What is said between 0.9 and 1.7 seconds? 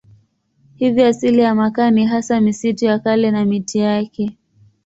asili ya